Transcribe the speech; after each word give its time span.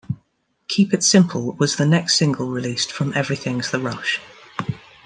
"Keep 0.67 0.95
It 0.95 1.03
Simple" 1.03 1.51
was 1.59 1.75
the 1.75 1.85
next 1.85 2.17
single 2.17 2.49
released 2.49 2.91
from 2.91 3.13
"Everything's 3.15 3.69
the 3.69 3.79
Rush". 3.79 4.19